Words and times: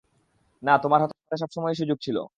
না, 0.63 0.73
তোমার 0.77 0.99
হাতে 1.01 1.15
সবসময়ই 1.37 1.75
সুযোগ 1.75 1.97
ছিল। 2.01 2.17